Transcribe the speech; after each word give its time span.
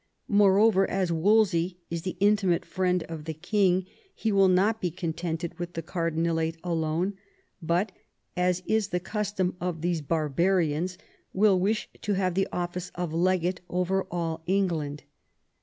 Moreover, 0.27 0.89
as 0.89 1.11
Wolsey 1.11 1.77
is 1.91 2.01
the 2.01 2.17
intimate 2.19 2.65
friend 2.65 3.03
of 3.03 3.25
the 3.25 3.35
king, 3.35 3.85
he 4.15 4.31
will 4.31 4.47
not 4.47 4.81
be 4.81 4.89
contented 4.89 5.53
with 5.59 5.73
the 5.75 5.83
Cardinalate 5.83 6.57
alone, 6.63 7.19
but, 7.61 7.91
as 8.35 8.63
is 8.65 8.87
the 8.87 8.99
custom 8.99 9.55
of 9.61 9.81
these 9.81 10.01
barbarians, 10.01 10.97
will 11.33 11.59
wish 11.59 11.87
to 12.01 12.13
have 12.13 12.33
the 12.33 12.47
office 12.51 12.91
of 12.95 13.13
legate 13.13 13.61
over 13.69 14.07
all 14.09 14.41
England. 14.47 15.03